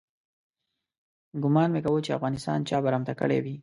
[1.43, 3.55] ګومان مې کاوه چې افغانستان چا برمته کړی وي.